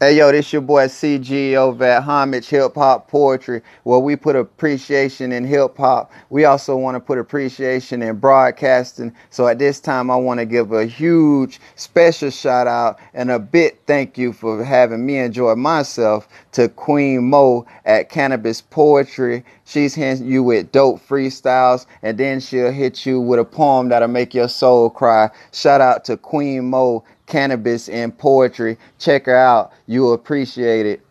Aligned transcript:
Hey 0.00 0.18
yo, 0.18 0.30
this 0.30 0.52
your 0.52 0.62
boy 0.62 0.84
CG 0.86 1.56
over 1.56 1.82
at 1.82 2.04
Homage 2.04 2.46
Hip 2.50 2.76
Hop 2.76 3.10
Poetry, 3.10 3.62
where 3.82 3.98
we 3.98 4.14
put 4.14 4.36
appreciation 4.36 5.32
in 5.32 5.44
hip 5.44 5.76
hop. 5.76 6.12
We 6.30 6.44
also 6.44 6.76
want 6.76 6.94
to 6.94 7.00
put 7.00 7.18
appreciation 7.18 8.00
in 8.02 8.18
broadcasting. 8.20 9.12
So 9.30 9.48
at 9.48 9.58
this 9.58 9.80
time, 9.80 10.08
I 10.08 10.14
want 10.14 10.38
to 10.38 10.46
give 10.46 10.70
a 10.70 10.86
huge 10.86 11.60
special 11.74 12.30
shout 12.30 12.68
out 12.68 13.00
and 13.12 13.28
a 13.32 13.40
big 13.40 13.76
thank 13.88 14.16
you 14.16 14.32
for 14.32 14.62
having 14.62 15.04
me 15.04 15.18
enjoy 15.18 15.56
myself 15.56 16.28
to 16.52 16.68
Queen 16.68 17.28
Mo 17.28 17.66
at 17.84 18.08
Cannabis 18.08 18.60
Poetry. 18.60 19.44
She's 19.68 19.94
hitting 19.94 20.26
you 20.26 20.42
with 20.42 20.72
dope 20.72 21.06
freestyles, 21.06 21.84
and 22.00 22.16
then 22.16 22.40
she'll 22.40 22.72
hit 22.72 23.04
you 23.04 23.20
with 23.20 23.38
a 23.38 23.44
poem 23.44 23.90
that'll 23.90 24.08
make 24.08 24.32
your 24.32 24.48
soul 24.48 24.88
cry. 24.88 25.28
Shout 25.52 25.82
out 25.82 26.06
to 26.06 26.16
Queen 26.16 26.70
Mo 26.70 27.04
cannabis 27.26 27.86
and 27.90 28.16
poetry. 28.16 28.78
Check 28.98 29.26
her 29.26 29.36
out. 29.36 29.72
You'll 29.86 30.14
appreciate 30.14 30.86
it. 30.86 31.02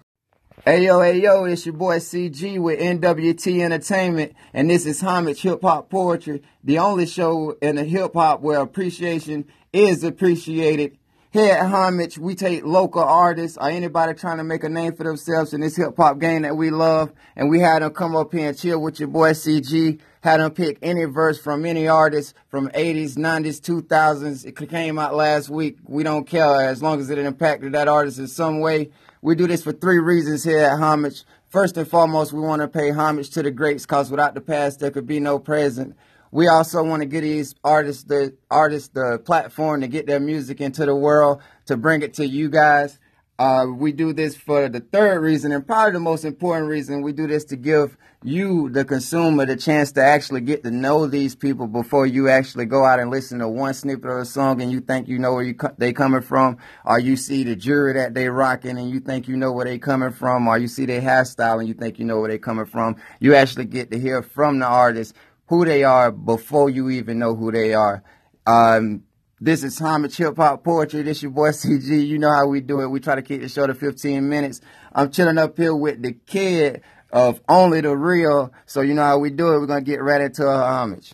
Hey 0.66 0.86
yo, 0.86 1.00
hey 1.02 1.22
yo, 1.22 1.44
it's 1.44 1.68
your 1.68 1.76
boy 1.76 1.98
CG 1.98 2.60
with 2.60 2.80
NWT 2.80 3.62
Entertainment, 3.62 4.34
and 4.56 4.72
this 4.72 4.88
is 4.88 5.02
Homage 5.02 5.44
Hip 5.44 5.62
Hop 5.62 5.92
Poetry, 5.92 6.42
the 6.64 6.80
only 6.80 7.06
show 7.06 7.56
in 7.62 7.76
the 7.76 7.84
hip 7.84 8.16
hop 8.16 8.42
where 8.42 8.60
appreciation 8.60 9.46
is 9.72 10.04
appreciated. 10.04 10.98
Here 11.34 11.56
at 11.56 11.70
Homage, 11.70 12.18
we 12.18 12.36
take 12.36 12.64
local 12.66 13.04
artists 13.04 13.58
or 13.58 13.70
anybody 13.70 14.14
trying 14.14 14.38
to 14.38 14.46
make 14.46 14.64
a 14.64 14.70
name 14.70 14.96
for 14.96 15.04
themselves 15.04 15.54
in 15.54 15.60
this 15.60 15.76
hip 15.76 15.94
hop 15.98 16.20
game 16.20 16.44
that 16.44 16.56
we 16.56 16.70
love, 16.70 17.12
and 17.36 17.50
we 17.50 17.60
had 17.60 17.82
them 17.82 17.92
come 17.92 18.16
up 18.16 18.32
here 18.32 18.48
and 18.48 18.58
chill 18.58 18.82
with 18.82 19.02
your 19.02 19.10
boy 19.10 19.32
CG. 19.32 20.00
Had 20.22 20.40
them 20.40 20.52
pick 20.52 20.78
any 20.82 21.04
verse 21.04 21.38
from 21.38 21.66
any 21.66 21.86
artist 21.86 22.34
from 22.50 22.70
80s, 22.70 23.18
90s, 23.18 23.60
2000s. 23.60 24.46
It 24.46 24.70
came 24.70 24.98
out 24.98 25.16
last 25.16 25.50
week. 25.50 25.78
We 25.86 26.04
don't 26.04 26.26
care 26.26 26.62
as 26.62 26.82
long 26.82 27.02
as 27.02 27.10
it 27.10 27.18
impacted 27.18 27.74
that 27.74 27.90
artist 27.90 28.20
in 28.20 28.28
some 28.28 28.62
way. 28.62 28.92
We 29.22 29.36
do 29.36 29.48
this 29.48 29.64
for 29.64 29.74
three 29.74 30.00
reasons 30.00 30.46
here 30.46 30.60
at 30.60 30.80
Homage. 30.80 31.26
First 31.50 31.76
and 31.76 31.88
foremost, 31.88 32.32
we 32.32 32.40
want 32.40 32.62
to 32.62 32.70
pay 32.70 32.92
homage 32.92 33.32
to 33.32 33.44
the 33.44 33.52
greats 33.52 33.86
because 33.86 34.10
without 34.10 34.34
the 34.34 34.42
past, 34.42 34.80
there 34.80 34.92
could 34.92 35.08
be 35.08 35.20
no 35.20 35.40
present. 35.40 35.98
We 36.32 36.48
also 36.48 36.84
want 36.84 37.02
to 37.02 37.06
give 37.06 37.24
these 37.24 37.56
artists 37.64 38.04
the 38.04 38.36
artists 38.52 38.90
the 38.90 39.20
platform 39.20 39.82
to 39.82 39.88
get 39.88 40.08
their 40.08 40.20
music 40.20 40.62
into 40.62 40.86
the 40.86 40.96
world, 40.96 41.42
to 41.68 41.78
bring 41.78 42.02
it 42.02 42.14
to 42.16 42.28
you 42.28 42.50
guys. 42.50 43.00
Uh, 43.40 43.68
we 43.70 43.92
do 43.92 44.14
this 44.14 44.36
for 44.36 44.68
the 44.68 44.80
third 44.80 45.22
reason, 45.22 45.52
and 45.52 45.66
probably 45.66 45.92
the 45.92 46.00
most 46.00 46.26
important 46.26 46.68
reason. 46.68 47.04
We 47.04 47.14
do 47.14 47.28
this 47.28 47.46
to 47.46 47.56
give 47.56 47.96
you, 48.24 48.70
the 48.72 48.84
consumer, 48.84 49.46
the 49.46 49.56
chance 49.56 49.92
to 49.92 50.04
actually 50.04 50.42
get 50.42 50.64
to 50.64 50.72
know 50.72 51.06
these 51.06 51.36
people 51.36 51.68
before 51.68 52.08
you 52.08 52.30
actually 52.30 52.66
go 52.66 52.84
out 52.84 53.00
and 53.00 53.12
listen 53.12 53.38
to 53.38 53.48
one 53.48 53.76
snippet 53.76 54.10
of 54.10 54.18
a 54.18 54.26
song 54.26 54.60
and 54.60 54.72
you 54.72 54.80
think 54.80 55.08
you 55.08 55.20
know 55.20 55.34
where 55.34 55.44
you 55.44 55.54
co- 55.54 55.76
they 55.78 55.94
coming 55.94 56.22
from, 56.22 56.58
or 56.84 57.00
you 57.00 57.16
see 57.16 57.44
the 57.44 57.56
jury 57.56 57.94
that 57.94 58.16
they 58.16 58.28
rocking 58.28 58.80
and 58.80 58.90
you 58.90 59.00
think 59.00 59.28
you 59.28 59.38
know 59.38 59.52
where 59.52 59.66
they 59.66 59.78
coming 59.78 60.12
from, 60.12 60.48
or 60.48 60.58
you 60.58 60.68
see 60.68 60.88
their 60.88 61.02
hairstyle 61.02 61.60
and 61.60 61.68
you 61.68 61.76
think 61.76 62.00
you 62.00 62.06
know 62.06 62.20
where 62.20 62.30
they 62.30 62.40
coming 62.40 62.66
from. 62.66 62.96
You 63.20 63.36
actually 63.36 63.66
get 63.66 63.92
to 63.92 64.00
hear 64.00 64.24
from 64.24 64.58
the 64.58 64.66
artist 64.66 65.14
who 65.48 65.66
they 65.66 65.84
are 65.84 66.12
before 66.12 66.70
you 66.70 66.90
even 66.90 67.20
know 67.20 67.36
who 67.36 67.52
they 67.52 67.74
are. 67.74 68.04
Um, 68.46 69.04
this 69.40 69.64
is 69.64 69.78
Homage 69.80 70.18
Hip 70.18 70.38
Hop 70.38 70.64
Poetry. 70.64 71.04
This 71.04 71.22
your 71.22 71.32
boy 71.32 71.50
CG. 71.50 72.08
You 72.08 72.18
know 72.18 72.32
how 72.32 72.48
we 72.48 72.62
do 72.62 72.82
it. 72.82 72.88
We 72.88 73.00
try 73.00 73.16
to 73.16 73.22
keep 73.22 73.42
the 73.42 73.50
show 73.50 73.68
to 73.68 73.74
15 73.74 74.28
minutes. 74.28 74.62
I'm 74.94 75.12
chilling 75.12 75.38
up 75.38 75.58
here 75.58 75.76
with 75.76 76.02
the 76.02 76.14
kid 76.14 76.82
of 77.12 77.42
Only 77.48 77.82
the 77.82 77.96
Real. 77.96 78.52
So 78.66 78.82
you 78.82 78.94
know 78.94 79.04
how 79.04 79.20
we 79.20 79.30
do 79.30 79.54
it. 79.54 79.60
We're 79.60 79.68
going 79.68 79.86
to 79.86 79.92
get 79.92 80.02
right 80.02 80.22
into 80.22 80.50
homage. 80.50 81.14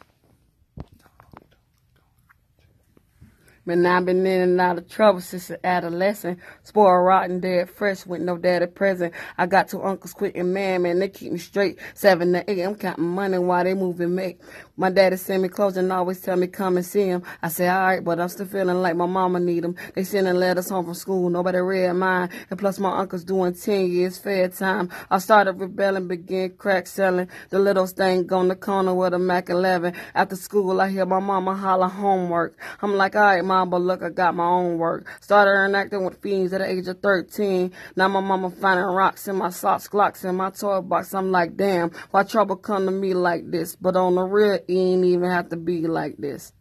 Man, 3.66 3.86
I've 3.86 4.04
been 4.06 4.28
in 4.28 4.42
and 4.42 4.60
out 4.60 4.78
of 4.78 4.90
trouble 4.90 5.22
since 5.22 5.48
the 5.48 5.66
adolescent. 5.66 6.38
Spoiled, 6.64 7.06
rotten, 7.06 7.40
dead, 7.40 7.70
fresh 7.70 8.06
with 8.06 8.20
no 8.20 8.38
daddy 8.38 8.66
present. 8.66 9.14
I 9.38 9.46
got 9.46 9.70
two 9.70 9.82
uncles 9.82 10.14
quick 10.14 10.36
and 10.36 10.54
man, 10.54 10.82
man, 10.82 11.00
they 11.00 11.08
keep 11.08 11.32
me 11.32 11.40
straight. 11.40 11.80
Seven 11.94 12.34
to 12.34 12.52
eight, 12.52 12.62
I'm 12.62 12.76
counting 12.76 13.08
money 13.08 13.38
while 13.38 13.64
they 13.64 13.74
moving 13.74 14.16
make. 14.16 14.42
My 14.76 14.90
daddy 14.90 15.16
send 15.16 15.44
me 15.44 15.48
clothes 15.48 15.78
and 15.78 15.94
always 15.94 16.20
tell 16.20 16.36
me 16.36 16.48
come 16.48 16.76
and 16.76 16.86
see 16.86 17.06
him. 17.06 17.24
I 17.42 17.48
say, 17.48 17.70
alright, 17.70 18.04
but 18.04 18.20
I'm 18.20 18.28
still 18.28 18.48
feeling 18.48 18.82
like 18.82 18.98
my 18.98 19.06
mama 19.06 19.40
need 19.40 19.64
him. 19.64 19.78
They 19.96 20.04
sending 20.04 20.34
letters 20.34 20.68
home 20.68 20.84
from 20.84 20.96
school, 20.96 21.30
nobody 21.30 21.60
read 21.60 21.94
mine. 21.94 22.32
And 22.50 22.60
plus 22.60 22.80
my 22.80 22.98
uncle's 22.98 23.24
doing 23.24 23.54
10 23.54 23.90
years 23.90 24.18
fair 24.18 24.50
time. 24.50 24.90
I 25.10 25.20
started 25.20 25.54
rebelling, 25.54 26.10
began 26.10 26.58
crack 26.58 26.88
selling. 26.88 27.30
The 27.50 27.60
little 27.60 27.88
thing 27.88 28.34
on 28.34 28.50
the 28.50 28.58
corner 28.58 28.94
with 28.94 29.14
a 29.14 29.20
Mac 29.20 29.50
11. 29.50 29.94
After 30.14 30.36
school, 30.36 30.82
I 30.82 30.90
hear 30.90 31.06
my 31.06 31.20
mama 31.20 31.56
holler 31.56 31.88
homework. 31.88 32.60
I'm 32.82 32.96
like, 32.96 33.16
alright, 33.16 33.46
mom, 33.54 33.70
but 33.70 33.82
look, 33.82 34.02
I 34.02 34.10
got 34.10 34.36
my 34.36 34.46
own 34.46 34.78
work. 34.78 35.08
Started 35.22 35.52
interacting 35.52 36.04
with 36.04 36.22
fiends 36.22 36.54
at 36.54 36.60
the 36.60 36.70
age 36.70 36.88
of 36.88 37.00
13. 37.02 37.72
Now 37.96 38.08
my 38.08 38.20
mama 38.20 38.50
finding 38.50 38.86
rocks 38.86 39.28
in 39.28 39.36
my 39.36 39.50
socks, 39.52 39.88
glocks 39.88 40.28
in 40.28 40.36
my 40.36 40.50
toy 40.50 40.82
box. 40.82 41.14
I'm 41.14 41.32
like, 41.32 41.56
damn, 41.56 41.92
why 42.12 42.24
trouble 42.24 42.56
come 42.56 42.86
to 42.86 42.92
me 42.92 43.14
like 43.14 43.50
this? 43.52 43.76
But 43.76 43.96
on 43.96 44.16
the 44.16 44.24
real, 44.24 44.54
it 44.54 44.66
ain't 44.68 45.06
even 45.06 45.30
have 45.30 45.50
to 45.50 45.58
be 45.58 45.88
like 45.88 46.18
this. 46.18 46.52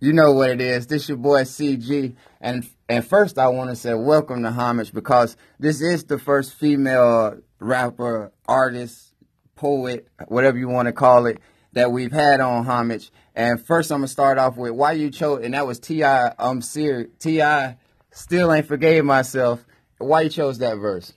You 0.00 0.12
know 0.12 0.32
what 0.32 0.50
it 0.50 0.60
is. 0.60 0.86
This 0.86 1.08
your 1.08 1.18
boy 1.18 1.42
CG. 1.42 2.14
And 2.40 2.68
and 2.88 3.04
first 3.04 3.38
I 3.38 3.48
want 3.48 3.70
to 3.70 3.76
say 3.76 3.94
welcome 3.94 4.42
to 4.42 4.50
Homage 4.50 4.92
because 4.92 5.36
this 5.58 5.80
is 5.80 6.04
the 6.04 6.18
first 6.18 6.54
female 6.54 7.38
rapper, 7.58 8.32
artist, 8.46 9.14
poet, 9.54 10.08
whatever 10.28 10.58
you 10.58 10.68
want 10.68 10.86
to 10.86 10.92
call 10.92 11.26
it, 11.26 11.40
that 11.76 11.92
we've 11.92 12.10
had 12.10 12.40
on 12.40 12.64
Homage. 12.64 13.10
And 13.34 13.60
first 13.60 13.92
I'm 13.92 13.98
gonna 13.98 14.08
start 14.08 14.38
off 14.38 14.56
with 14.56 14.72
why 14.72 14.92
you 14.92 15.10
chose 15.10 15.44
and 15.44 15.52
that 15.52 15.66
was 15.66 15.78
T.I. 15.78 16.28
I'm 16.28 16.34
um, 16.38 16.62
serious. 16.62 17.10
T.I. 17.18 17.76
still 18.10 18.50
ain't 18.50 18.66
forgave 18.66 19.04
myself. 19.04 19.62
Why 19.98 20.22
you 20.22 20.30
chose 20.30 20.56
that 20.58 20.76
verse? 20.78 21.12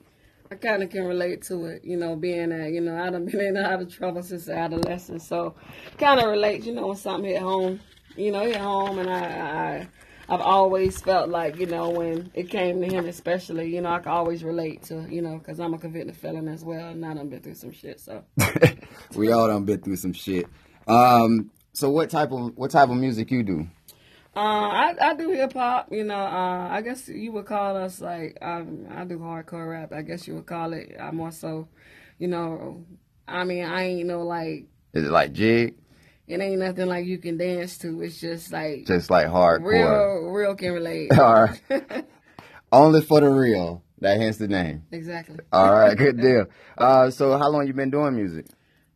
I 0.51 0.55
kind 0.55 0.83
of 0.83 0.89
can 0.89 1.05
relate 1.05 1.43
to 1.43 1.63
it, 1.65 1.85
you 1.85 1.95
know, 1.95 2.17
being 2.17 2.49
that, 2.49 2.71
you 2.71 2.81
know, 2.81 3.01
I've 3.01 3.13
been 3.31 3.39
in 3.39 3.55
out 3.55 3.81
of 3.81 3.89
trouble 3.89 4.21
since 4.21 4.49
adolescence. 4.49 5.25
So 5.25 5.55
kind 5.97 6.19
of 6.19 6.29
relate, 6.29 6.65
you 6.65 6.73
know, 6.73 6.87
when 6.87 6.97
something 6.97 7.29
hit 7.29 7.41
home, 7.41 7.79
you 8.17 8.33
know, 8.33 8.41
hit 8.41 8.57
home. 8.57 8.99
And 8.99 9.09
I, 9.09 9.21
I, 9.21 9.87
I've 10.29 10.41
always 10.41 11.01
felt 11.01 11.29
like, 11.29 11.57
you 11.57 11.65
know, 11.65 11.89
when 11.89 12.29
it 12.35 12.49
came 12.49 12.81
to 12.81 12.87
him 12.87 13.07
especially, 13.07 13.73
you 13.73 13.81
know, 13.81 13.89
I 13.89 13.99
can 13.99 14.11
always 14.11 14.43
relate 14.43 14.83
to, 14.83 15.07
you 15.09 15.23
know, 15.23 15.39
because 15.39 15.59
I'm 15.59 15.73
a 15.73 15.79
convicted 15.79 16.15
felon 16.15 16.47
as 16.47 16.63
well. 16.63 16.89
And 16.89 17.03
I 17.03 17.15
done 17.15 17.29
been 17.29 17.41
through 17.41 17.55
some 17.55 17.71
shit, 17.71 17.99
so. 17.99 18.23
we 19.15 19.31
all 19.31 19.47
done 19.47 19.65
been 19.65 19.81
through 19.81 19.95
some 19.95 20.13
shit. 20.13 20.45
Um, 20.87 21.49
so 21.73 21.89
what 21.89 22.11
type 22.11 22.31
of, 22.31 22.55
what 22.55 22.69
type 22.69 22.89
of 22.89 22.97
music 22.97 23.31
you 23.31 23.41
do? 23.41 23.67
Uh, 24.35 24.39
I 24.39 24.95
I 25.01 25.15
do 25.15 25.31
hip 25.31 25.53
hop. 25.53 25.91
You 25.91 26.03
know, 26.03 26.15
uh, 26.15 26.69
I 26.69 26.81
guess 26.81 27.09
you 27.09 27.31
would 27.31 27.47
call 27.47 27.75
us 27.75 27.99
like 27.99 28.37
um, 28.41 28.85
I 28.89 29.03
do 29.03 29.17
hardcore 29.17 29.69
rap. 29.69 29.91
I 29.91 30.03
guess 30.03 30.27
you 30.27 30.35
would 30.35 30.45
call 30.45 30.73
it. 30.73 30.95
I'm 30.99 31.15
more 31.15 31.31
so, 31.31 31.67
you 32.19 32.27
know, 32.27 32.85
I 33.27 33.43
mean, 33.43 33.65
I 33.65 33.85
ain't 33.85 34.07
no 34.07 34.21
like. 34.21 34.67
Is 34.93 35.05
it 35.05 35.11
like 35.11 35.33
jig? 35.33 35.75
It 36.29 36.39
ain't 36.39 36.59
nothing 36.59 36.85
like 36.85 37.07
you 37.07 37.17
can 37.17 37.37
dance 37.37 37.79
to. 37.79 38.01
It's 38.03 38.21
just 38.21 38.53
like 38.53 38.85
just 38.85 39.09
like 39.09 39.25
hardcore. 39.25 39.65
Real, 39.65 40.31
real 40.31 40.55
can 40.55 40.73
relate. 40.73 41.11
All 41.19 41.45
right. 41.45 42.05
Only 42.71 43.01
for 43.01 43.19
the 43.19 43.29
real. 43.29 43.83
That 44.01 44.19
hence 44.21 44.37
the 44.37 44.47
name. 44.47 44.83
Exactly. 44.91 45.39
All 45.51 45.73
right, 45.73 45.97
good 45.97 46.17
deal. 46.21 46.45
Uh, 46.77 47.09
so 47.09 47.35
how 47.37 47.49
long 47.49 47.65
you 47.65 47.73
been 47.73 47.89
doing 47.89 48.15
music? 48.15 48.45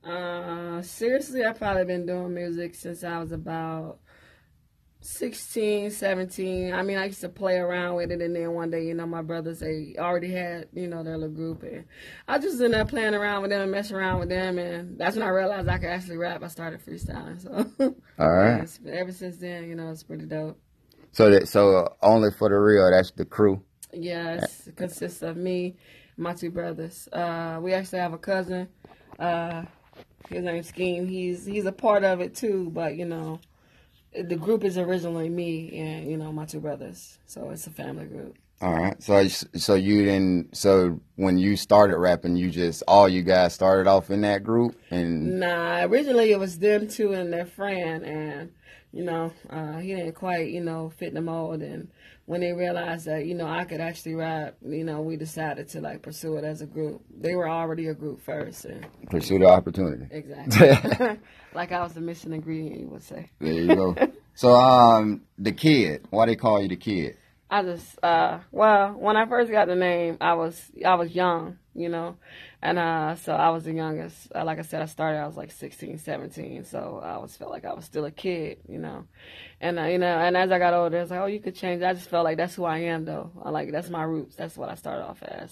Uh, 0.03 0.81
seriously, 0.83 1.43
I've 1.43 1.57
probably 1.57 1.85
been 1.85 2.05
doing 2.05 2.33
music 2.33 2.75
since 2.75 3.03
I 3.03 3.17
was 3.17 3.31
about 3.31 3.97
16, 5.05 5.91
17. 5.91 6.73
I 6.73 6.81
mean, 6.81 6.97
I 6.97 7.05
used 7.05 7.19
to 7.21 7.29
play 7.29 7.57
around 7.57 7.95
with 7.95 8.11
it, 8.11 8.21
and 8.21 8.33
then 8.33 8.53
one 8.53 8.71
day, 8.71 8.85
you 8.85 8.93
know, 8.93 9.05
my 9.05 9.21
brothers 9.21 9.59
they 9.59 9.95
already 9.97 10.31
had, 10.31 10.69
you 10.73 10.87
know, 10.87 11.03
their 11.03 11.17
little 11.17 11.35
group, 11.35 11.63
and 11.63 11.83
I 12.27 12.39
just 12.39 12.61
in 12.61 12.71
there 12.71 12.85
playing 12.85 13.13
around 13.13 13.41
with 13.41 13.51
them, 13.51 13.69
messing 13.71 13.97
around 13.97 14.19
with 14.19 14.29
them, 14.29 14.57
and 14.57 14.97
that's 14.97 15.17
when 15.17 15.25
I 15.25 15.29
realized 15.29 15.67
I 15.67 15.77
could 15.77 15.89
actually 15.89 16.17
rap. 16.17 16.41
I 16.41 16.47
started 16.47 16.85
freestyling, 16.85 17.41
so. 17.41 17.95
All 18.17 18.31
right. 18.31 18.79
ever 18.87 19.11
since 19.11 19.37
then, 19.37 19.67
you 19.67 19.75
know, 19.75 19.91
it's 19.91 20.03
pretty 20.03 20.25
dope. 20.25 20.57
So 21.11 21.29
that 21.29 21.49
so 21.49 21.95
only 22.01 22.31
for 22.31 22.47
the 22.47 22.55
real, 22.55 22.89
that's 22.89 23.11
the 23.11 23.25
crew. 23.25 23.61
Yes, 23.91 24.67
it 24.67 24.77
consists 24.77 25.21
of 25.21 25.35
me, 25.35 25.75
my 26.15 26.33
two 26.33 26.49
brothers. 26.49 27.09
Uh, 27.11 27.59
we 27.61 27.73
actually 27.73 27.99
have 27.99 28.13
a 28.13 28.17
cousin. 28.17 28.69
Uh, 29.19 29.63
his 30.29 30.43
name's 30.43 30.69
Scheme. 30.69 31.07
He's 31.07 31.45
he's 31.45 31.65
a 31.65 31.73
part 31.73 32.05
of 32.05 32.21
it 32.21 32.35
too, 32.35 32.71
but 32.73 32.95
you 32.95 33.05
know 33.05 33.39
the 34.15 34.35
group 34.35 34.63
is 34.63 34.77
originally 34.77 35.29
me 35.29 35.77
and 35.79 36.09
you 36.09 36.17
know 36.17 36.31
my 36.31 36.45
two 36.45 36.59
brothers, 36.59 37.17
so 37.25 37.49
it's 37.49 37.67
a 37.67 37.71
family 37.71 38.05
group. 38.05 38.35
All 38.63 38.73
right. 38.73 39.03
So 39.03 39.27
so 39.27 39.75
you 39.75 40.05
didn't 40.05 40.55
so 40.55 41.01
when 41.17 41.37
you 41.37 41.57
started 41.57 41.97
rapping, 41.97 42.37
you 42.37 42.49
just 42.49 42.81
all 42.87 43.09
you 43.09 43.21
guys 43.21 43.53
started 43.53 43.87
off 43.87 44.09
in 44.09 44.21
that 44.21 44.45
group 44.45 44.77
and 44.89 45.41
Nah, 45.41 45.83
originally 45.83 46.31
it 46.31 46.39
was 46.39 46.59
them 46.59 46.87
two 46.87 47.11
and 47.11 47.33
their 47.33 47.45
friend 47.45 48.05
and 48.05 48.51
you 48.93 49.03
know, 49.03 49.33
uh, 49.49 49.79
he 49.79 49.95
didn't 49.95 50.13
quite, 50.13 50.49
you 50.49 50.61
know, 50.61 50.93
fit 50.97 51.13
the 51.13 51.19
mold 51.19 51.61
and 51.61 51.89
when 52.25 52.39
they 52.39 52.53
realized 52.53 53.05
that, 53.07 53.25
you 53.25 53.33
know, 53.33 53.47
I 53.47 53.65
could 53.65 53.81
actually 53.81 54.15
rap, 54.15 54.55
you 54.61 54.85
know, 54.85 55.01
we 55.01 55.17
decided 55.17 55.67
to 55.69 55.81
like 55.81 56.01
pursue 56.01 56.37
it 56.37 56.45
as 56.45 56.61
a 56.61 56.65
group. 56.65 57.01
They 57.13 57.35
were 57.35 57.49
already 57.49 57.87
a 57.87 57.93
group 57.93 58.21
first 58.21 58.63
and 58.63 58.87
pursue 59.09 59.39
the 59.39 59.47
opportunity. 59.47 60.07
Exactly. 60.09 61.19
like 61.53 61.73
I 61.73 61.83
was 61.83 61.95
the 61.95 62.01
missing 62.01 62.31
ingredient, 62.31 62.79
you 62.79 62.87
would 62.87 63.03
say. 63.03 63.29
There 63.39 63.51
you 63.51 63.75
go. 63.75 63.95
so 64.35 64.55
um 64.55 65.23
the 65.37 65.51
kid, 65.51 66.07
why 66.11 66.27
they 66.27 66.37
call 66.37 66.61
you 66.61 66.69
the 66.69 66.77
kid? 66.77 67.17
I 67.53 67.61
just 67.61 68.03
uh 68.03 68.39
well, 68.51 68.93
when 68.93 69.15
I 69.15 69.27
first 69.27 69.51
got 69.51 69.67
the 69.67 69.75
name, 69.75 70.17
I 70.19 70.33
was 70.33 70.59
I 70.83 70.95
was 70.95 71.11
young, 71.11 71.59
you 71.75 71.87
know. 71.87 72.17
And 72.63 72.79
uh 72.79 73.13
so 73.13 73.31
I 73.31 73.49
was 73.51 73.65
the 73.65 73.73
youngest. 73.73 74.31
Uh, 74.33 74.43
like 74.43 74.57
I 74.57 74.63
said, 74.63 74.81
I 74.81 74.87
started 74.87 75.19
I 75.19 75.27
was 75.27 75.37
like 75.37 75.51
16, 75.51 75.99
17, 75.99 76.63
so 76.63 76.99
I 77.03 77.11
always 77.11 77.37
felt 77.37 77.51
like 77.51 77.63
I 77.63 77.73
was 77.73 77.85
still 77.85 78.05
a 78.05 78.11
kid, 78.11 78.57
you 78.67 78.79
know. 78.79 79.05
And 79.61 79.77
uh, 79.77 79.83
you 79.83 79.99
know, 79.99 80.17
and 80.17 80.35
as 80.35 80.51
I 80.51 80.57
got 80.57 80.73
older, 80.73 80.97
it's 80.97 81.11
like, 81.11 81.19
"Oh, 81.19 81.27
you 81.27 81.39
could 81.39 81.53
change." 81.53 81.83
I 81.83 81.93
just 81.93 82.09
felt 82.09 82.23
like 82.23 82.37
that's 82.37 82.55
who 82.55 82.65
I 82.65 82.79
am 82.79 83.05
though. 83.05 83.29
I 83.43 83.51
like 83.51 83.71
that's 83.71 83.89
my 83.91 84.01
roots. 84.01 84.35
That's 84.35 84.57
what 84.57 84.69
I 84.69 84.73
started 84.73 85.05
off 85.05 85.21
as. 85.21 85.51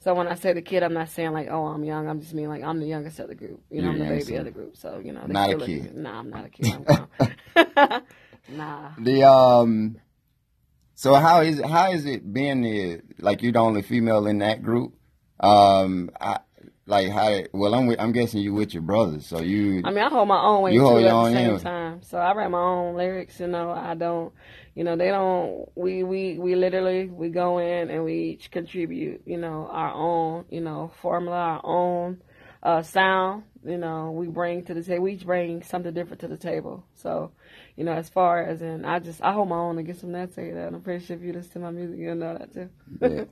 So 0.00 0.14
when 0.14 0.28
I 0.28 0.34
say 0.34 0.52
the 0.52 0.60
kid, 0.60 0.82
I'm 0.82 0.92
not 0.92 1.08
saying 1.08 1.32
like, 1.32 1.48
"Oh, 1.50 1.64
I'm 1.64 1.82
young." 1.82 2.08
I'm 2.08 2.20
just 2.20 2.34
meaning 2.34 2.50
like 2.50 2.62
I'm 2.62 2.78
the 2.78 2.86
youngest 2.86 3.20
of 3.20 3.28
the 3.28 3.34
group. 3.34 3.62
You 3.70 3.80
know, 3.80 3.92
You're 3.92 4.04
I'm 4.04 4.16
the 4.16 4.22
baby 4.22 4.36
of 4.36 4.44
the 4.44 4.50
group. 4.50 4.76
So, 4.76 5.00
you 5.02 5.12
know, 5.12 5.24
Not 5.26 5.50
a 5.50 5.56
kid. 5.56 5.96
Nah, 5.96 6.18
I'm 6.18 6.28
not 6.28 6.44
a 6.44 6.50
kid. 6.50 6.66
I'm 6.74 6.84
grown. 6.84 7.08
nah. 8.50 8.90
The 8.98 9.24
um, 9.24 9.96
so 10.98 11.14
how 11.14 11.42
is 11.42 11.60
how 11.60 11.92
is 11.92 12.06
it 12.06 12.32
being 12.32 12.62
the 12.62 13.00
like 13.20 13.40
you're 13.40 13.52
the 13.52 13.60
only 13.60 13.82
female 13.82 14.26
in 14.26 14.38
that 14.38 14.64
group? 14.64 14.94
Um, 15.38 16.10
I, 16.20 16.40
like 16.86 17.08
how? 17.08 17.42
Well, 17.52 17.72
I'm 17.76 17.86
with, 17.86 18.00
I'm 18.00 18.10
guessing 18.10 18.40
you 18.40 18.52
with 18.52 18.74
your 18.74 18.82
brothers, 18.82 19.24
so 19.24 19.40
you 19.40 19.80
I 19.84 19.90
mean, 19.90 20.02
I 20.02 20.08
hold 20.08 20.26
my 20.26 20.42
own 20.42 20.62
weight 20.62 20.74
You 20.74 20.80
too 20.80 20.86
hold 20.86 21.04
at 21.04 21.04
your 21.04 21.30
the 21.30 21.36
same 21.36 21.60
time. 21.60 22.02
So 22.02 22.18
I 22.18 22.34
write 22.34 22.50
my 22.50 22.58
own 22.58 22.96
lyrics. 22.96 23.38
You 23.38 23.46
know, 23.46 23.70
I 23.70 23.94
don't. 23.94 24.32
You 24.74 24.82
know, 24.82 24.96
they 24.96 25.06
don't. 25.06 25.68
We 25.76 26.02
we 26.02 26.36
we 26.36 26.56
literally 26.56 27.06
we 27.06 27.28
go 27.28 27.58
in 27.58 27.90
and 27.90 28.02
we 28.02 28.14
each 28.30 28.50
contribute. 28.50 29.22
You 29.24 29.36
know, 29.36 29.68
our 29.70 29.94
own. 29.94 30.46
You 30.50 30.62
know, 30.62 30.90
formula, 31.00 31.36
our 31.36 31.60
own 31.62 32.20
uh, 32.60 32.82
sound. 32.82 33.44
You 33.64 33.78
know, 33.78 34.10
we 34.10 34.26
bring 34.26 34.64
to 34.64 34.74
the 34.74 34.82
table. 34.82 35.04
We 35.04 35.12
each 35.12 35.24
bring 35.24 35.62
something 35.62 35.94
different 35.94 36.22
to 36.22 36.28
the 36.28 36.36
table. 36.36 36.82
So, 36.96 37.30
you 37.78 37.84
know, 37.84 37.92
as 37.92 38.08
far 38.08 38.42
as 38.42 38.60
in, 38.60 38.84
I 38.84 38.98
just 38.98 39.22
I 39.22 39.32
hold 39.32 39.48
my 39.48 39.56
own 39.56 39.78
and 39.78 39.86
get 39.86 39.98
some 39.98 40.10
that 40.10 40.34
say 40.34 40.50
that. 40.50 40.74
I'm 40.74 40.80
pretty 40.80 41.04
sure 41.04 41.14
if 41.16 41.22
you 41.22 41.32
listen 41.32 41.52
to 41.52 41.58
my 41.60 41.70
music, 41.70 41.96
you'll 42.00 42.16
know 42.16 42.36
that 42.36 42.52
too. 42.52 42.68
Yeah. 43.00 43.24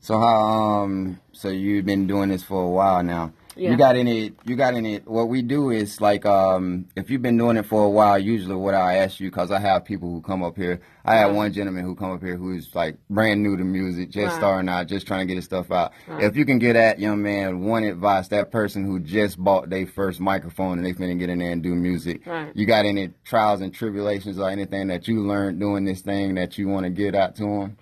So 0.00 0.18
how 0.18 0.36
um 0.82 1.20
so 1.30 1.50
you've 1.50 1.86
been 1.86 2.08
doing 2.08 2.30
this 2.30 2.42
for 2.42 2.64
a 2.64 2.68
while 2.68 3.04
now. 3.04 3.32
Yeah. 3.56 3.70
You 3.70 3.76
got 3.76 3.96
any 3.96 4.32
you 4.44 4.54
got 4.56 4.74
any 4.74 4.98
what 4.98 5.28
we 5.28 5.42
do 5.42 5.70
is 5.70 6.00
like 6.00 6.26
um 6.26 6.86
if 6.94 7.10
you've 7.10 7.22
been 7.22 7.38
doing 7.38 7.56
it 7.56 7.66
for 7.66 7.84
a 7.84 7.88
while 7.88 8.18
usually 8.18 8.54
what 8.54 8.74
I 8.74 8.98
ask 8.98 9.18
you 9.18 9.30
cuz 9.30 9.50
I 9.50 9.58
have 9.58 9.84
people 9.84 10.10
who 10.10 10.20
come 10.20 10.42
up 10.42 10.56
here. 10.56 10.80
I 11.04 11.14
had 11.16 11.26
one 11.34 11.52
gentleman 11.52 11.84
who 11.84 11.94
come 11.94 12.10
up 12.12 12.22
here 12.22 12.36
who's 12.36 12.74
like 12.74 12.96
brand 13.08 13.42
new 13.42 13.56
to 13.56 13.64
music, 13.64 14.10
just 14.10 14.36
starting 14.36 14.68
out, 14.68 14.88
just 14.88 15.06
trying 15.06 15.20
to 15.20 15.26
get 15.26 15.36
his 15.36 15.44
stuff 15.44 15.70
out. 15.70 15.92
If 16.18 16.36
you 16.36 16.44
can 16.44 16.58
get 16.58 16.74
that 16.74 16.98
young 16.98 17.22
man 17.22 17.60
one 17.60 17.84
advice, 17.84 18.28
that 18.28 18.50
person 18.50 18.84
who 18.84 18.98
just 19.00 19.42
bought 19.42 19.70
their 19.70 19.86
first 19.86 20.20
microphone 20.20 20.78
and 20.78 20.86
they 20.86 20.92
finna 20.92 21.18
get 21.18 21.30
in 21.30 21.38
there 21.38 21.52
and 21.52 21.62
do 21.62 21.74
music. 21.74 22.26
Right. 22.26 22.50
You 22.54 22.66
got 22.66 22.84
any 22.86 23.10
trials 23.24 23.60
and 23.60 23.72
tribulations 23.72 24.38
or 24.38 24.50
anything 24.50 24.88
that 24.88 25.06
you 25.08 25.20
learned 25.20 25.60
doing 25.60 25.84
this 25.84 26.00
thing 26.02 26.34
that 26.34 26.58
you 26.58 26.68
want 26.68 26.84
to 26.84 26.90
get 26.90 27.14
out 27.14 27.36
to 27.36 27.42
them? 27.44 27.76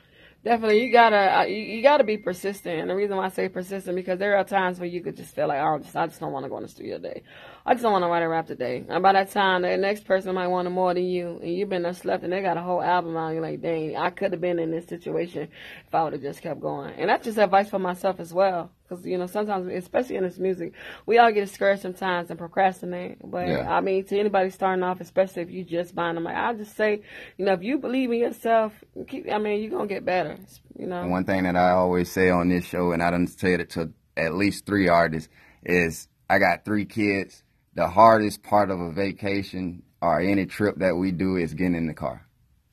Definitely, 0.45 0.85
you 0.85 0.93
gotta 0.93 1.41
uh, 1.41 1.45
you, 1.45 1.83
gotta 1.83 2.05
be 2.05 2.19
persistent. 2.19 2.81
And 2.81 2.91
the 2.91 2.97
reason 2.97 3.17
why 3.17 3.27
I 3.27 3.31
say 3.31 3.49
persistent 3.49 3.97
because 3.97 4.19
there 4.19 4.37
are 4.39 4.45
times 4.45 4.79
where 4.81 4.89
you 4.89 5.03
could 5.03 5.17
just 5.17 5.35
feel 5.35 5.49
like, 5.49 5.61
oh, 5.63 5.79
just 5.81 5.97
I 5.97 6.07
just 6.07 6.21
don't 6.21 6.33
want 6.33 6.45
to 6.47 6.51
go 6.51 6.59
in 6.59 6.65
the 6.65 6.69
studio 6.69 6.97
today. 6.99 7.23
I 7.67 7.73
just 7.73 7.83
don't 7.83 7.93
want 7.93 8.05
to 8.05 8.09
write 8.09 8.23
a 8.23 8.29
rap 8.29 8.47
today. 8.47 8.85
And 8.87 9.03
by 9.03 9.15
that 9.15 9.31
time, 9.31 9.63
the 9.63 9.75
next 9.79 10.05
person 10.05 10.35
might 10.35 10.49
want 10.49 10.69
it 10.69 10.71
more 10.71 10.93
than 10.93 11.07
you, 11.07 11.39
and 11.41 11.51
you've 11.51 11.71
been 11.71 11.83
there 11.83 11.95
slept, 11.95 12.23
and 12.23 12.31
they 12.31 12.43
got 12.43 12.59
a 12.59 12.61
whole 12.61 12.83
album 12.83 13.17
out. 13.17 13.29
And 13.29 13.37
you're 13.37 13.43
like, 13.43 13.63
dang, 13.63 13.97
I 13.97 14.11
could 14.11 14.33
have 14.33 14.41
been 14.43 14.59
in 14.59 14.71
this 14.71 14.87
situation 14.87 15.49
if 15.87 15.95
I 15.95 16.05
would 16.05 16.13
have 16.13 16.21
just 16.21 16.43
kept 16.43 16.61
going. 16.61 16.93
And 16.95 17.09
that's 17.09 17.25
just 17.25 17.39
advice 17.39 17.71
for 17.71 17.79
myself 17.79 18.21
as 18.21 18.35
well. 18.35 18.71
Because 18.83 19.07
you 19.07 19.17
know, 19.17 19.27
sometimes, 19.27 19.67
especially 19.73 20.17
in 20.17 20.25
this 20.25 20.39
music, 20.39 20.75
we 21.07 21.17
all 21.17 21.33
get 21.33 21.47
discouraged 21.47 21.81
sometimes 21.81 22.29
and 22.29 22.39
procrastinate. 22.39 23.17
But 23.25 23.49
Yeah. 23.49 23.75
I 23.75 23.81
mean, 23.81 24.05
to 24.05 24.19
anybody 24.19 24.51
starting 24.51 24.83
off, 24.83 25.01
especially 25.01 25.41
if 25.41 25.51
you 25.51 25.65
just 25.65 25.95
buying 25.95 26.17
them, 26.17 26.25
like, 26.25 26.37
I 26.37 26.53
just 26.53 26.77
say, 26.77 27.01
you 27.39 27.47
know, 27.47 27.55
if 27.55 27.63
you 27.63 27.79
believe 27.79 28.13
in 28.13 28.19
yourself, 28.19 28.75
keep. 29.09 29.27
I 29.33 29.39
mean, 29.39 29.63
you're 29.63 29.71
gonna 29.71 29.87
get 29.87 30.05
better. 30.05 30.37
You 30.79 30.87
know. 30.87 31.01
And 31.01 31.11
one 31.11 31.25
thing 31.25 31.45
that 31.45 31.57
I 31.57 31.71
always 31.71 32.13
say 32.13 32.29
on 32.29 32.51
this 32.51 32.67
show, 32.67 32.93
and 32.93 33.03
I 33.03 33.11
done 33.11 33.27
said 33.27 33.61
it 33.61 33.71
to 33.71 33.91
at 34.19 34.35
least 34.35 34.67
three 34.67 34.89
artists, 34.89 35.31
is 35.65 36.09
I 36.29 36.39
got 36.39 36.67
three 36.67 36.85
kids. 36.85 37.43
The 37.75 37.89
hardest 37.89 38.43
part 38.43 38.71
of 38.71 38.81
a 38.81 38.93
vacation 38.93 39.83
or 40.01 40.21
any 40.21 40.47
trip 40.47 40.77
that 40.79 40.97
we 40.97 41.11
do 41.11 41.37
is 41.37 41.55
getting 41.55 41.75
in 41.75 41.87
the 41.87 41.95
car. 41.95 42.27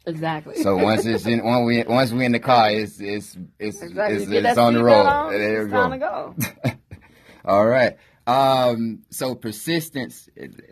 Exactly. 0.05 0.55
So 0.61 0.77
once 0.77 1.05
it's 1.05 1.25
in, 1.25 1.43
when 1.43 1.65
we 1.65 1.83
once 1.83 2.11
we 2.11 2.25
in 2.25 2.31
the 2.31 2.39
car, 2.39 2.71
it's 2.71 2.99
it's 2.99 3.37
it's 3.59 3.81
exactly. 3.81 4.17
it's, 4.17 4.29
get 4.29 4.45
it's 4.45 4.57
on 4.57 4.73
the 4.73 4.83
road. 4.83 5.05
on, 5.05 5.31
there 5.31 5.61
it's 5.61 5.71
go. 5.71 5.77
time 5.77 5.91
to 5.91 5.97
go. 5.97 6.35
All 7.45 7.65
right. 7.65 7.97
Um. 8.25 9.03
So 9.11 9.35
persistence. 9.35 10.27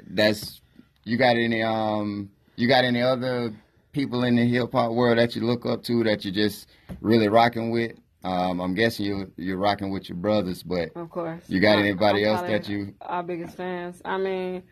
That's 0.07 0.61
you 1.03 1.17
got 1.17 1.35
any 1.35 1.61
um. 1.61 2.31
You 2.55 2.67
got 2.67 2.83
any 2.85 3.01
other 3.01 3.53
people 3.91 4.23
in 4.23 4.35
the 4.35 4.45
hip 4.45 4.71
hop 4.71 4.91
world 4.91 5.17
that 5.17 5.35
you 5.35 5.43
look 5.43 5.65
up 5.65 5.83
to 5.83 6.03
that 6.03 6.25
you're 6.25 6.33
just 6.33 6.67
really 7.01 7.29
rocking 7.29 7.71
with? 7.71 7.93
Um. 8.23 8.59
I'm 8.59 8.73
guessing 8.73 9.05
you 9.05 9.31
you're 9.37 9.57
rocking 9.57 9.91
with 9.91 10.09
your 10.09 10.17
brothers, 10.17 10.61
but 10.63 10.89
Of 10.95 11.09
course. 11.09 11.43
You 11.47 11.59
got 11.59 11.79
anybody 11.79 12.25
I'm 12.25 12.35
else 12.35 12.41
that 12.49 12.67
you- 12.69 12.95
our 13.01 13.23
biggest 13.23 13.55
fans? 13.55 14.01
I 14.03 14.17
mean, 14.17 14.63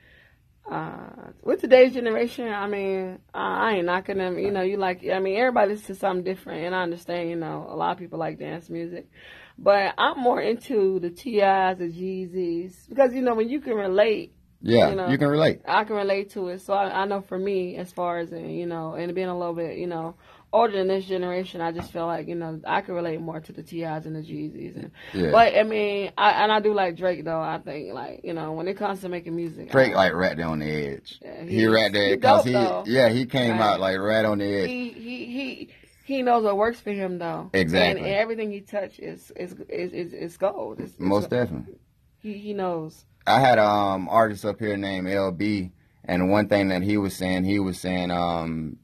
uh, 0.70 1.32
with 1.44 1.62
today's 1.62 1.94
generation, 1.94 2.50
I 2.50 2.68
mean, 2.68 3.20
I, 3.34 3.70
I 3.70 3.72
ain't 3.76 3.86
knocking 3.86 4.18
them. 4.18 4.38
You 4.38 4.52
know, 4.52 4.62
you 4.64 4.76
like. 4.78 5.06
I 5.10 5.20
mean, 5.20 5.38
everybody's 5.38 5.84
to 5.84 5.96
something 5.96 6.26
different, 6.26 6.66
and 6.66 6.76
I 6.76 6.84
understand. 6.84 7.30
You 7.30 7.38
know, 7.38 7.66
a 7.70 7.76
lot 7.76 7.92
of 7.92 8.00
people 8.00 8.20
like 8.20 8.38
dance 8.38 8.70
music, 8.70 9.10
but 9.58 9.94
I'm 9.98 10.20
more 10.20 10.42
into 10.42 11.00
the 11.00 11.10
T.I.'s, 11.10 11.78
the 11.78 11.86
Jeezys, 11.86 12.90
because 12.90 13.14
you 13.14 13.22
know 13.22 13.34
when 13.36 13.48
you 13.50 13.62
can 13.62 13.76
relate. 13.76 14.34
yeah, 14.62 14.90
You 14.90 14.96
know. 14.96 15.08
you 15.08 15.18
can 15.18 15.30
relate. 15.30 15.62
I 15.66 15.86
can 15.86 15.96
relate 15.96 16.32
to 16.32 16.50
it. 16.50 16.60
So 16.62 16.74
I, 16.74 17.04
I 17.04 17.06
know 17.06 17.22
for 17.22 17.38
me, 17.40 17.78
as 17.78 17.94
far 17.94 18.18
as 18.20 18.32
you 18.32 18.66
know, 18.66 18.94
and 18.96 19.16
being 19.16 19.30
a 19.30 19.38
little 19.38 19.54
bit, 19.56 19.78
you 19.78 19.88
know, 19.88 20.16
older 20.54 20.74
than 20.78 20.88
this 20.88 21.06
generation, 21.06 21.62
I 21.62 21.72
just 21.72 21.92
feel 21.92 22.06
like 22.06 22.28
you 22.28 22.36
know 22.36 22.60
I 22.66 22.82
can 22.82 22.96
relate 22.96 23.20
more 23.20 23.40
to 23.40 23.52
the 23.52 23.64
T.I.'s 23.64 24.06
and 24.06 24.16
the 24.16 24.22
Jeezys. 24.22 24.76
And 24.76 24.92
Yeah. 25.14 25.32
but 25.32 25.56
I 25.56 25.64
mean, 25.64 26.12
I, 26.18 26.44
and 26.44 26.52
I 26.52 26.60
do 26.60 26.74
like 26.74 26.96
Drake 26.96 27.24
though. 27.26 27.40
I 27.42 27.60
think 27.60 27.94
like 27.94 28.22
you 28.24 28.34
know 28.34 28.54
when 28.54 28.68
it 28.68 28.78
comes 28.78 29.02
to 29.02 29.10
making 29.10 29.36
music, 29.36 29.72
Drake 29.72 29.94
like 29.94 30.14
right 30.14 30.36
there 30.38 30.48
on 30.48 30.60
the 30.60 30.66
edge. 30.70 31.20
Yeah, 31.22 31.44
he, 31.44 31.50
he- 31.58 31.66
right 31.68 31.92
there 31.92 32.10
he 32.10 32.16
because 32.16 32.46
dope, 32.46 32.86
he 32.88 32.94
yeah 32.94 33.10
he 33.10 33.26
came 33.26 33.58
Right. 33.58 33.62
out 33.62 33.80
like 33.80 33.98
right 34.00 34.26
on 34.26 34.38
the 34.40 34.46
edge. 34.46 34.70
he 34.70 34.90
he 34.90 35.26
he. 35.26 35.70
He 36.06 36.22
knows 36.22 36.46
what 36.46 36.56
works 36.56 36.80
for 36.80 36.92
him, 36.94 37.18
though. 37.20 37.50
Exactly. 37.52 38.00
and, 38.00 38.08
and 38.08 38.16
everything 38.16 38.50
he 38.50 38.62
touches 38.62 39.30
is 39.30 39.32
is 39.36 39.52
is 39.68 39.92
is, 39.92 40.14
is 40.14 40.38
gold. 40.38 40.80
It's, 40.80 40.92
it's 40.92 41.00
Most 41.02 41.30
definitely. 41.30 41.80
He 42.20 42.38
he 42.38 42.54
knows. 42.54 43.04
I 43.26 43.42
had 43.42 43.60
um, 43.60 44.08
artist 44.08 44.46
up 44.46 44.58
here 44.58 44.78
named 44.78 45.08
LB, 45.08 45.70
and 46.06 46.32
one 46.32 46.48
thing 46.48 46.70
that 46.70 46.82
he 46.82 46.96
was 46.96 47.14
saying, 47.14 47.44
he 47.44 47.60
was 47.60 47.78
saying, 47.78 48.10
um, 48.10 48.78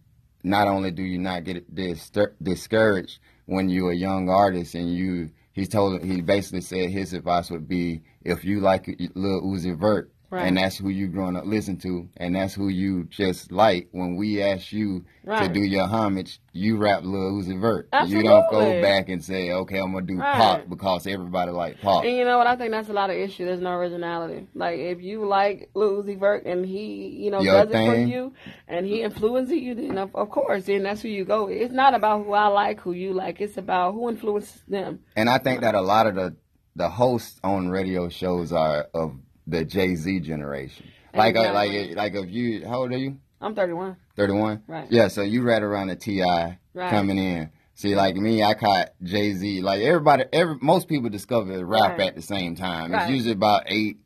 not 0.44 0.68
only 0.68 0.92
do 0.92 1.04
you 1.04 1.18
not 1.18 1.44
get 1.44 1.74
dis- 1.74 2.12
discouraged 2.42 3.20
when 3.46 3.70
you're 3.70 3.92
a 3.92 3.96
young 3.96 4.30
artist, 4.30 4.76
and 4.76 4.94
you, 4.94 5.32
he 5.54 5.66
told, 5.66 6.04
he 6.04 6.22
basically 6.22 6.62
said 6.62 6.90
his 6.90 7.14
advice 7.14 7.50
would 7.50 7.68
be, 7.68 8.02
if 8.24 8.44
you 8.44 8.60
like 8.60 8.88
Lil 9.16 9.42
Uzi 9.42 9.78
Vert, 9.78 10.12
Right. 10.34 10.48
and 10.48 10.58
that's 10.58 10.78
who 10.80 10.90
you 10.90 11.08
growing 11.10 11.36
up 11.36 11.46
listen 11.46 11.78
to, 11.82 12.10
and 12.18 12.36
that's 12.36 12.56
who 12.56 12.68
you 12.70 13.04
just 13.04 13.52
like. 13.52 13.90
When 13.92 14.16
we 14.16 14.42
ask 14.42 14.72
you 14.72 15.06
to 15.28 15.48
do 15.48 15.60
your 15.62 15.88
homage, 15.88 16.40
you 16.54 16.78
rap 16.78 17.04
Lil 17.04 17.34
Uzi 17.34 17.60
Vert. 17.62 17.88
You 18.08 18.24
don't 18.24 18.50
go 18.50 18.82
back 18.82 19.10
and 19.10 19.24
say, 19.24 19.52
okay, 19.52 19.78
I'm 19.78 19.94
gonna 19.94 20.06
do 20.08 20.18
Right. 20.18 20.36
pop 20.36 20.70
because 20.70 21.06
everybody 21.06 21.52
like 21.52 21.80
pop. 21.82 22.04
And 22.04 22.16
you 22.16 22.26
know 22.26 22.40
what? 22.40 22.48
I 22.48 22.56
think 22.56 22.72
that's 22.72 22.90
a 22.90 22.94
lot 22.94 23.12
of 23.12 23.16
issue. 23.16 23.46
There's 23.46 23.60
no 23.62 23.74
originality. 23.74 24.48
Like 24.56 24.80
if 24.80 25.02
you 25.04 25.24
like 25.28 25.70
Lil 25.76 26.02
Uzi 26.04 26.20
Vert 26.20 26.46
and 26.46 26.66
he, 26.66 27.10
you 27.10 27.30
know, 27.30 27.42
Your 27.42 27.66
does 27.66 27.74
it 27.74 27.86
for 27.86 27.96
you, 27.96 28.34
and 28.68 28.88
he 28.88 29.04
influences 29.04 29.58
you, 29.58 29.76
then 29.76 30.00
of, 30.00 30.16
of 30.16 30.32
course, 30.32 30.66
then 30.66 30.82
that's 30.82 31.02
who 31.04 31.10
you 31.10 31.26
go. 31.26 31.46
with. 31.46 31.58
It's 31.58 31.74
not 31.74 31.94
about 31.94 32.26
who 32.26 32.34
I 32.34 32.48
like, 32.48 32.80
who 32.80 32.94
you 32.94 33.14
like. 33.14 33.40
It's 33.40 33.58
about 33.58 33.92
who 33.94 34.10
influences 34.10 34.64
them. 34.68 35.02
And 35.16 35.30
I 35.30 35.38
think 35.38 35.62
that 35.62 35.76
a 35.76 35.82
lot 35.82 36.08
of 36.08 36.16
the 36.16 36.36
the 36.76 36.90
hosts 36.90 37.40
on 37.44 37.70
radio 37.70 38.10
shows 38.10 38.52
are 38.52 38.88
of 38.96 39.14
the 39.48 39.66
Jay 39.66 39.96
Z 39.96 40.20
generation. 40.22 40.88
Like 41.16 41.36
uh, 41.36 41.54
like 41.54 41.96
like 41.96 42.16
if 42.16 42.30
you 42.30 42.66
how 42.68 42.82
old 42.82 42.92
are 42.92 42.98
you? 42.98 43.18
I'm 43.42 43.54
31. 43.56 43.98
Thirty 44.16 44.34
one. 44.34 44.64
Right. 44.68 44.88
Yeah. 44.90 45.10
So 45.10 45.22
you 45.22 45.42
right 45.44 45.62
around 45.62 45.88
the 45.88 45.96
T.I. 45.96 46.58
Right. 46.74 46.90
coming 46.90 47.18
in. 47.18 47.52
See, 47.76 47.96
like 47.96 48.16
me, 48.16 48.42
I 48.44 48.54
caught 48.54 48.92
Jay 49.02 49.34
Z. 49.34 49.62
Like 49.62 49.82
everybody, 49.82 50.24
every 50.32 50.58
most 50.62 50.88
people 50.88 51.10
discover 51.10 51.64
rap 51.66 51.98
Right. 51.98 52.08
at 52.08 52.16
the 52.16 52.22
same 52.22 52.56
time. 52.56 52.92
Right. 52.92 53.02
It's 53.04 53.12
usually 53.12 53.32
about 53.34 53.64
eight, 53.66 53.98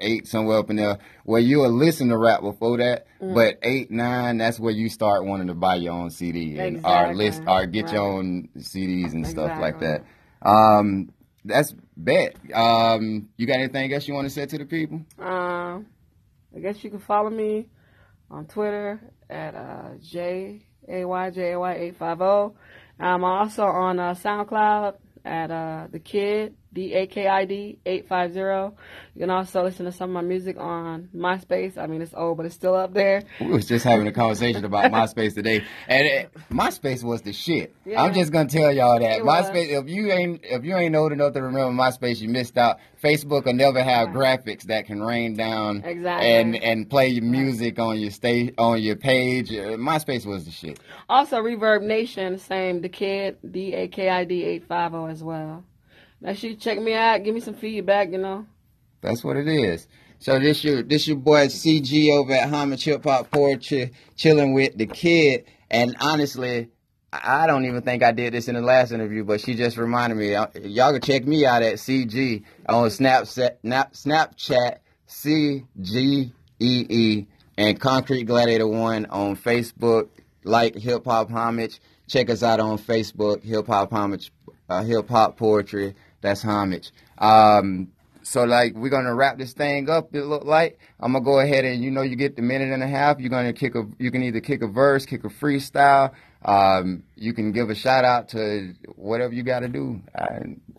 eight 0.00 0.26
somewhere 0.26 0.58
up 0.58 0.70
in 0.70 0.76
there. 0.76 0.98
Where 1.24 1.40
you'll 1.40 1.70
listen 1.70 2.08
to 2.08 2.16
rap 2.18 2.40
before 2.40 2.78
that, 2.78 3.06
Mm. 3.22 3.34
but 3.34 3.58
eight, 3.62 3.90
nine, 3.90 4.38
that's 4.38 4.58
where 4.58 4.72
you 4.72 4.88
start 4.88 5.24
wanting 5.26 5.46
to 5.48 5.54
buy 5.54 5.76
your 5.76 5.92
own 5.92 6.10
CD 6.10 6.58
and 6.58 6.84
or 6.84 7.14
list 7.14 7.42
or 7.46 7.66
get 7.66 7.92
your 7.92 8.02
own 8.02 8.48
CDs 8.58 9.12
and 9.12 9.26
stuff 9.26 9.58
like 9.60 9.80
that. 9.80 10.04
Um, 10.42 11.10
that's 11.44 11.74
bet. 11.96 12.36
Um, 12.52 13.28
you 13.36 13.46
got 13.46 13.58
anything 13.58 13.92
else 13.92 14.08
you 14.08 14.14
want 14.14 14.26
to 14.26 14.34
say 14.34 14.46
to 14.46 14.58
the 14.58 14.64
people? 14.64 15.02
Um, 15.18 15.86
I 16.54 16.60
guess 16.60 16.82
you 16.82 16.90
can 16.90 17.00
follow 17.00 17.30
me 17.30 17.66
on 18.30 18.46
Twitter 18.46 19.00
at 19.28 19.54
uh, 19.54 19.90
J 20.00 20.62
A 20.88 21.04
Y 21.04 21.30
J 21.30 21.52
A 21.52 21.58
Y 21.58 21.74
eight 21.74 21.96
five 21.96 22.18
zero. 22.18 22.54
I'm 22.98 23.24
also 23.24 23.64
on 23.64 23.98
uh, 23.98 24.14
SoundCloud 24.14 24.94
at 25.24 25.50
uh, 25.50 25.88
the 25.90 25.98
Kid 25.98 26.54
D 26.74 26.92
A 26.92 27.06
K 27.06 27.28
I 27.28 27.44
D 27.44 27.78
850. 27.86 28.76
You 29.14 29.20
can 29.20 29.30
also 29.30 29.62
listen 29.62 29.86
to 29.86 29.92
some 29.92 30.10
of 30.10 30.14
my 30.14 30.20
music 30.28 30.58
on 30.58 31.08
MySpace. 31.14 31.78
I 31.78 31.86
mean, 31.86 32.02
it's 32.02 32.12
old, 32.14 32.36
but 32.36 32.46
it's 32.46 32.54
still 32.54 32.74
up 32.74 32.92
there. 32.92 33.22
We 33.40 33.46
was 33.46 33.66
just 33.66 33.84
having 33.84 34.08
a 34.08 34.12
conversation 34.12 34.64
about 34.64 34.90
MySpace 34.92 35.34
today, 35.34 35.64
and 35.88 36.06
it, 36.06 36.34
MySpace 36.50 37.04
was 37.04 37.22
the 37.22 37.32
shit. 37.32 37.74
Yeah. 37.86 38.02
I'm 38.02 38.12
just 38.12 38.32
gonna 38.32 38.48
tell 38.48 38.72
y'all 38.72 38.98
that 38.98 39.18
It 39.18 39.24
was. 39.24 39.46
MySpace. 39.46 39.80
If 39.82 39.88
you 39.88 40.10
ain't 40.10 40.40
if 40.44 40.64
you 40.64 40.76
ain't 40.76 40.96
old 40.96 41.12
enough 41.12 41.32
to 41.34 41.42
remember 41.42 41.80
MySpace, 41.80 42.20
you 42.20 42.28
missed 42.28 42.58
out. 42.58 42.78
Facebook 43.02 43.44
will 43.44 43.52
never 43.52 43.82
have 43.82 44.08
graphics 44.08 44.62
that 44.64 44.86
can 44.86 45.02
rain 45.02 45.34
down 45.36 45.82
Exactly. 45.84 46.28
and 46.28 46.56
and 46.56 46.90
play 46.90 47.08
your 47.08 47.22
music 47.24 47.78
on 47.78 48.00
your 48.00 48.10
state 48.10 48.54
on 48.58 48.82
your 48.82 48.96
page. 48.96 49.52
Uh, 49.52 49.76
MySpace 49.76 50.26
was 50.26 50.44
the 50.44 50.50
shit. 50.50 50.80
Also, 51.08 51.36
ReverbNation, 51.42 52.40
same, 52.40 52.80
the 52.80 52.88
kid, 52.88 53.36
D 53.48 53.74
A 53.74 53.86
K 53.88 54.08
I 54.08 54.24
D 54.24 54.42
850 54.44 55.12
as 55.12 55.22
well. 55.22 55.64
Make 56.24 56.38
sure 56.38 56.50
you 56.50 56.56
check 56.56 56.80
me 56.80 56.94
out. 56.94 57.22
Give 57.22 57.34
me 57.34 57.40
some 57.40 57.52
feedback, 57.52 58.10
you 58.10 58.16
know. 58.16 58.46
That's 59.02 59.22
what 59.22 59.36
it 59.36 59.46
is. 59.46 59.86
So 60.20 60.38
this 60.38 60.64
your 60.64 60.82
this 60.82 61.06
your 61.06 61.18
boy 61.18 61.48
CG 61.48 62.10
over 62.16 62.32
at 62.32 62.48
Homage 62.48 62.82
Hip 62.84 63.04
Hop 63.04 63.30
Poetry, 63.30 63.92
chilling 64.16 64.54
with 64.54 64.78
the 64.78 64.86
kid. 64.86 65.44
And 65.70 65.94
honestly, 66.00 66.70
I 67.12 67.46
don't 67.46 67.66
even 67.66 67.82
think 67.82 68.02
I 68.02 68.12
did 68.12 68.32
this 68.32 68.48
in 68.48 68.54
the 68.54 68.62
last 68.62 68.90
interview, 68.90 69.22
but 69.22 69.42
she 69.42 69.54
just 69.54 69.76
reminded 69.76 70.16
me. 70.16 70.32
Y'all 70.32 70.92
can 70.92 71.02
check 71.02 71.26
me 71.26 71.44
out 71.44 71.62
at 71.62 71.74
CG 71.74 72.42
on 72.70 72.88
Snapchat, 72.88 73.58
Snap, 73.60 73.92
Snapchat, 73.92 74.78
C 75.06 75.64
G 75.78 76.32
E 76.58 76.86
E, 76.88 77.26
and 77.58 77.78
Concrete 77.78 78.24
Gladiator 78.24 78.66
One 78.66 79.04
on 79.06 79.36
Facebook. 79.36 80.08
Like 80.42 80.74
Hip 80.76 81.04
Hop 81.04 81.30
Homage. 81.30 81.80
Check 82.08 82.30
us 82.30 82.42
out 82.42 82.60
on 82.60 82.78
Facebook, 82.78 83.42
Hip 83.42 83.66
Hop 83.66 83.92
Homage, 83.92 84.30
uh, 84.70 84.82
Hip 84.82 85.08
Hop 85.10 85.36
Poetry. 85.36 85.94
That's 86.24 86.42
Homage. 86.42 86.90
Um, 87.18 87.92
so 88.22 88.44
like 88.44 88.74
we're 88.74 88.88
gonna 88.88 89.14
wrap 89.14 89.36
this 89.36 89.52
thing 89.52 89.90
up. 89.90 90.14
It 90.14 90.24
look 90.24 90.46
like 90.46 90.78
I'm 90.98 91.12
gonna 91.12 91.22
go 91.22 91.38
ahead 91.38 91.66
and 91.66 91.84
you 91.84 91.90
know 91.90 92.00
you 92.00 92.16
get 92.16 92.34
the 92.34 92.40
minute 92.40 92.72
and 92.72 92.82
a 92.82 92.86
half. 92.86 93.20
You're 93.20 93.28
gonna 93.28 93.52
kick 93.52 93.74
a 93.74 93.84
you 93.98 94.10
can 94.10 94.22
either 94.22 94.40
kick 94.40 94.62
a 94.62 94.66
verse, 94.66 95.04
kick 95.04 95.24
a 95.24 95.28
freestyle. 95.28 96.14
Um, 96.42 97.02
you 97.14 97.34
can 97.34 97.52
give 97.52 97.68
a 97.68 97.74
shout 97.74 98.06
out 98.06 98.30
to 98.30 98.72
whatever 98.96 99.34
you 99.34 99.42
got 99.42 99.60
to 99.60 99.68
do. 99.68 100.00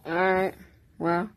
All 0.06 0.14
right. 0.14 0.56
Well, 0.98 1.30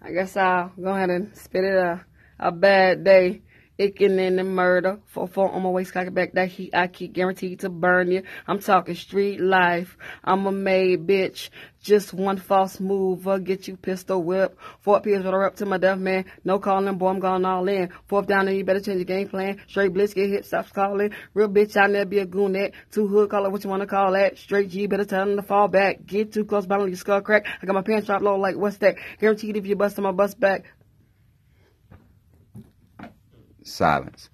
I 0.00 0.12
guess 0.12 0.36
I'll 0.36 0.72
go 0.80 0.94
ahead 0.94 1.10
and 1.10 1.36
spit 1.36 1.64
it 1.64 1.74
a, 1.74 2.04
a 2.38 2.52
bad 2.52 3.02
day. 3.02 3.42
Icking 3.80 4.18
in 4.18 4.36
the 4.36 4.44
murder. 4.44 5.00
For 5.06 5.26
four 5.26 5.50
on 5.50 5.62
my 5.62 5.70
waist, 5.70 5.94
cock 5.94 6.12
back 6.12 6.34
that 6.34 6.48
heat. 6.48 6.74
I 6.74 6.86
keep 6.86 7.14
guaranteed 7.14 7.60
to 7.60 7.70
burn 7.70 8.10
you. 8.10 8.24
I'm 8.46 8.58
talking 8.58 8.94
street 8.94 9.40
life. 9.40 9.96
I'm 10.22 10.44
a 10.44 10.52
made 10.52 11.06
bitch. 11.06 11.48
Just 11.82 12.12
one 12.12 12.36
false 12.36 12.78
move, 12.78 13.26
I'll 13.26 13.38
get 13.38 13.66
you 13.66 13.78
pistol 13.78 14.22
whip. 14.22 14.58
Four 14.82 15.00
pills 15.00 15.24
with 15.24 15.32
a 15.32 15.38
up 15.38 15.56
to 15.56 15.64
my 15.64 15.78
death 15.78 15.98
man. 15.98 16.26
No 16.44 16.58
calling, 16.58 16.98
boy, 16.98 17.08
I'm 17.08 17.20
going 17.20 17.46
all 17.46 17.66
in. 17.68 17.88
Fourth 18.06 18.26
down, 18.26 18.48
and 18.48 18.56
you 18.58 18.64
better 18.64 18.80
change 18.80 18.98
your 18.98 19.06
game 19.06 19.30
plan. 19.30 19.62
Straight 19.66 19.94
blitz, 19.94 20.12
get 20.12 20.28
hit, 20.28 20.44
stops 20.44 20.72
calling. 20.72 21.12
Real 21.32 21.48
bitch, 21.48 21.78
I 21.82 21.86
never 21.86 22.04
be 22.04 22.18
a 22.18 22.26
goonette. 22.26 22.74
Two 22.90 23.08
hood, 23.08 23.30
call 23.30 23.46
it 23.46 23.52
what 23.52 23.64
you 23.64 23.70
wanna 23.70 23.86
call 23.86 24.12
that. 24.12 24.36
Straight 24.36 24.68
G, 24.68 24.88
better 24.88 25.06
tell 25.06 25.24
them 25.24 25.36
to 25.36 25.42
fall 25.42 25.68
back. 25.68 26.04
Get 26.04 26.34
too 26.34 26.44
close, 26.44 26.66
bottom 26.66 26.84
of 26.84 26.90
your 26.90 26.98
skull 26.98 27.22
crack. 27.22 27.46
I 27.62 27.64
got 27.64 27.74
my 27.74 27.80
pants 27.80 28.08
dropped 28.08 28.24
low, 28.24 28.36
like 28.36 28.56
what's 28.56 28.76
that? 28.78 28.96
Guaranteed 29.18 29.56
if 29.56 29.66
you 29.66 29.74
bust 29.74 29.98
on 29.98 30.02
my 30.02 30.12
bust 30.12 30.38
back. 30.38 30.66
Silence. 33.64 34.30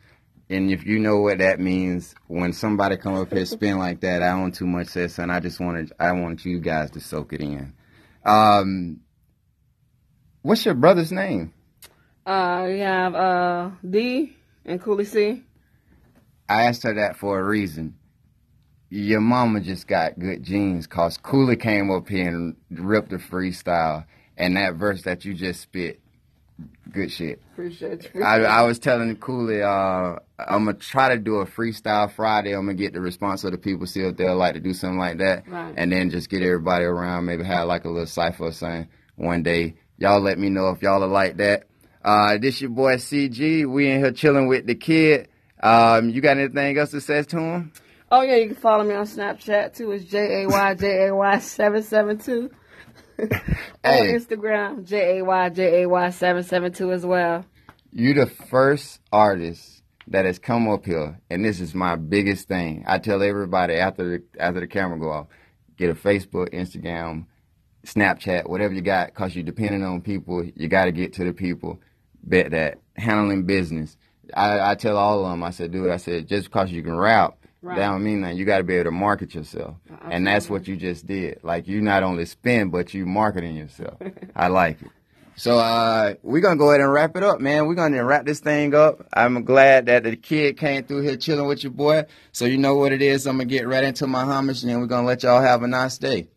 And 0.49 0.71
if 0.71 0.87
you 0.87 1.01
know 1.01 1.21
what 1.21 1.39
that 1.39 1.59
means, 1.59 2.15
when 2.29 2.53
somebody 2.53 2.97
come 2.97 3.15
up 3.15 3.33
here 3.33 3.45
spin 3.45 3.79
like 3.79 4.01
that, 4.01 4.23
I 4.23 4.31
don't 4.31 4.55
too 4.55 4.67
much 4.67 4.89
say, 4.89 5.09
son. 5.09 5.31
I 5.31 5.41
just 5.41 5.59
wanted 5.59 5.93
I 5.99 6.13
want 6.13 6.45
you 6.45 6.61
guys 6.61 6.93
to 6.93 7.01
soak 7.01 7.33
it 7.33 7.41
in. 7.41 7.73
Um, 8.25 9.01
what's 10.43 10.65
your 10.65 10.75
brother's 10.75 11.11
name? 11.11 11.53
Uh, 12.25 12.65
we 12.67 12.81
have, 12.81 13.15
uh, 13.15 13.71
D 13.89 14.37
and 14.65 14.81
Cooley 14.81 15.05
C. 15.05 15.43
I 16.49 16.65
asked 16.65 16.85
her 16.85 16.95
that 16.95 17.17
for 17.17 17.39
a 17.39 17.45
reason. 17.45 17.97
Your 18.89 19.21
mama 19.21 19.61
just 19.61 19.89
got 19.89 20.19
good 20.19 20.45
genes, 20.45 20.87
cause 20.87 21.19
Cooley 21.19 21.57
came 21.57 21.91
up 21.91 22.09
here 22.09 22.29
and 22.29 22.57
ripped 22.71 23.13
a 23.13 23.19
freestyle, 23.19 24.07
and 24.37 24.57
that 24.57 24.75
verse 24.75 25.03
that 25.03 25.25
you 25.25 25.35
just 25.35 25.61
spit, 25.61 26.01
good 26.93 27.11
shit. 27.13 27.43
Appreciate 27.53 28.11
you. 28.15 28.23
I, 28.23 28.41
I 28.43 28.63
was 28.63 28.79
telling 28.79 29.15
Cooley, 29.17 29.63
uh, 29.63 30.17
I'm 30.39 30.65
gonna 30.65 30.75
try 30.75 31.11
to 31.11 31.19
do 31.19 31.37
a 31.37 31.47
freestyle 31.47 32.11
Friday. 32.11 32.53
I'm 32.55 32.67
gonna 32.67 32.75
get 32.75 32.93
the 32.93 33.01
response 33.01 33.45
of 33.45 33.53
the 33.53 33.59
people, 33.59 33.87
see 33.87 34.01
if 34.01 34.17
they'll 34.17 34.37
like 34.37 34.55
to 34.55 34.61
do 34.61 34.73
something 34.73 34.99
like 34.99 35.19
that, 35.19 35.49
Right. 35.49 35.75
and 35.77 35.91
then 35.93 36.11
just 36.11 36.29
get 36.31 36.43
everybody 36.43 36.85
around. 36.85 37.25
Maybe 37.27 37.45
have 37.45 37.67
like 37.69 37.85
a 37.85 37.89
little 37.89 38.07
cipher 38.07 38.45
or 38.45 38.53
something 38.53 38.89
one 39.17 39.43
day. 39.43 39.77
Y'all 39.99 40.21
let 40.21 40.39
me 40.39 40.49
know 40.51 40.71
if 40.71 40.83
y'all 40.83 41.03
are 41.03 41.09
like 41.09 41.39
that. 41.39 41.65
Uh, 42.05 42.39
this 42.39 42.61
your 42.61 42.71
boy 42.71 42.97
CG. 42.97 43.67
We 43.67 43.91
in 43.91 43.99
here 44.01 44.13
chilling 44.13 44.47
with 44.47 44.67
the 44.67 44.75
kid. 44.75 45.29
Um, 45.63 46.11
you 46.11 46.21
got 46.21 46.37
anything 46.37 46.79
else 46.79 46.91
to 46.93 47.01
say 47.01 47.23
to 47.23 47.39
him? 47.41 47.73
Oh 48.13 48.23
yeah, 48.23 48.37
you 48.37 48.47
can 48.49 48.57
follow 48.57 48.85
me 48.85 48.95
on 48.95 49.07
Snapchat 49.07 49.75
too. 49.75 49.91
It's 49.91 50.05
J 50.05 50.43
A 50.45 50.49
Y 50.49 50.75
J 50.75 51.07
A 51.09 51.15
Y 51.15 51.39
seven 51.41 51.83
seven 51.83 52.19
two. 52.19 52.51
On 53.85 53.93
Instagram, 53.93 54.85
J 54.85 55.19
A 55.19 55.25
Y 55.25 55.49
J 55.51 55.83
A 55.83 55.89
Y 55.89 56.11
seven 56.11 56.43
seven 56.43 56.73
two 56.73 56.93
as 56.93 57.05
well. 57.07 57.45
You 57.93 58.13
the 58.13 58.27
first 58.27 59.01
artist 59.11 59.83
that 60.09 60.27
has 60.27 60.39
come 60.39 60.69
up 60.69 60.85
here, 60.85 61.21
and 61.31 61.45
this 61.45 61.61
is 61.61 61.75
my 61.75 61.97
biggest 61.97 62.47
thing. 62.47 62.85
I 62.87 62.99
tell 62.99 63.23
everybody 63.23 63.75
after 63.75 64.19
the, 64.19 64.23
after 64.39 64.61
the 64.61 64.67
camera 64.67 64.99
go 64.99 65.11
off, 65.11 65.27
get 65.77 65.91
a 65.91 65.95
Facebook, 65.95 66.53
Instagram, 66.53 67.27
Snapchat, 67.87 68.49
whatever 68.49 68.75
you 68.75 68.83
got, 68.83 69.15
cause 69.15 69.35
you're 69.35 69.45
depending 69.45 69.83
on 69.83 70.03
people. 70.03 70.45
You 70.45 70.69
got 70.69 70.85
to 70.85 70.93
get 70.93 71.15
to 71.15 71.25
the 71.25 71.33
people. 71.33 71.81
Bet 72.23 72.51
that 72.51 72.79
handling 72.97 73.47
business. 73.47 73.97
I, 74.35 74.73
I 74.73 74.75
tell 74.75 74.97
all 74.97 75.25
of 75.25 75.31
them. 75.31 75.43
I 75.45 75.51
said, 75.51 75.71
dude, 75.71 75.91
I 75.91 75.97
said 75.97 76.27
just 76.29 76.47
because 76.47 76.73
you 76.73 76.83
can 76.83 76.97
rap, 76.97 77.39
Right. 77.67 77.79
that 77.79 77.89
don't 77.89 78.05
mean 78.05 78.21
that. 78.21 78.37
You 78.37 78.45
got 78.45 78.59
to 78.59 78.63
be 78.63 78.75
able 78.75 78.85
to 78.85 78.91
market 78.93 79.35
yourself, 79.35 79.75
and 80.09 80.25
that's 80.25 80.49
what 80.49 80.69
you 80.69 80.77
just 80.77 81.05
did. 81.05 81.41
Like 81.43 81.67
you 81.67 81.81
not 81.81 82.05
only 82.05 82.25
spend, 82.25 82.71
but 82.71 82.95
you 82.95 83.05
marketing 83.07 83.57
yourself. 83.57 84.01
I 84.37 84.47
like 84.47 84.81
it. 84.83 84.91
So 85.35 85.59
uh, 85.59 86.15
we're 86.23 86.43
gonna 86.43 86.59
go 86.59 86.71
ahead 86.71 86.81
and 86.81 86.93
wrap 86.93 87.17
it 87.17 87.25
up, 87.25 87.41
man. 87.41 87.67
We're 87.67 87.75
gonna 87.75 88.05
wrap 88.05 88.25
this 88.25 88.39
thing 88.39 88.73
up. 88.73 89.05
I'm 89.13 89.43
glad 89.43 89.87
that 89.87 90.05
the 90.05 90.15
kid 90.15 90.59
came 90.59 90.85
through 90.85 91.03
here 91.03 91.17
chilling 91.17 91.49
with 91.49 91.65
your 91.65 91.73
boy. 91.73 92.05
So 92.31 92.45
you 92.45 92.57
know 92.57 92.77
what 92.77 92.93
it 92.93 93.03
is. 93.03 93.27
I'm 93.27 93.39
gonna 93.39 93.47
get 93.47 93.67
right 93.67 93.83
into 93.83 94.07
my 94.07 94.23
homage, 94.23 94.63
and 94.63 94.71
then 94.71 94.79
we're 94.79 94.87
gonna 94.87 95.05
let 95.05 95.25
y'all 95.25 95.43
have 95.43 95.65
a 95.65 95.67
nice 95.67 95.99
day. 95.99 96.29